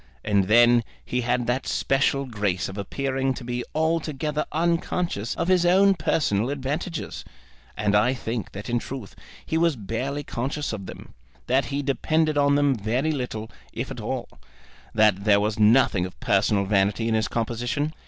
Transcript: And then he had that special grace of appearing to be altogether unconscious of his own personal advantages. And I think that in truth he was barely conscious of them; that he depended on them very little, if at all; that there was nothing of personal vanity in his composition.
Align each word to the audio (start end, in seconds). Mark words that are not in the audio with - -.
And 0.25 0.45
then 0.45 0.83
he 1.05 1.21
had 1.21 1.45
that 1.45 1.67
special 1.67 2.25
grace 2.25 2.67
of 2.67 2.75
appearing 2.75 3.35
to 3.35 3.43
be 3.43 3.63
altogether 3.75 4.47
unconscious 4.51 5.35
of 5.35 5.47
his 5.47 5.63
own 5.63 5.93
personal 5.93 6.49
advantages. 6.49 7.23
And 7.77 7.93
I 7.95 8.15
think 8.15 8.51
that 8.53 8.67
in 8.67 8.79
truth 8.79 9.15
he 9.45 9.59
was 9.59 9.75
barely 9.75 10.23
conscious 10.23 10.73
of 10.73 10.87
them; 10.87 11.13
that 11.45 11.65
he 11.65 11.83
depended 11.83 12.35
on 12.35 12.55
them 12.55 12.73
very 12.73 13.11
little, 13.11 13.51
if 13.73 13.91
at 13.91 14.01
all; 14.01 14.27
that 14.95 15.23
there 15.23 15.39
was 15.39 15.59
nothing 15.59 16.07
of 16.07 16.19
personal 16.19 16.65
vanity 16.65 17.07
in 17.07 17.13
his 17.13 17.27
composition. 17.27 17.93